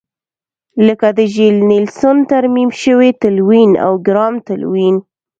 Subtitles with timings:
[0.87, 4.95] لکه د ژیل نیلسن ترمیم شوی تلوین او ګرام تلوین.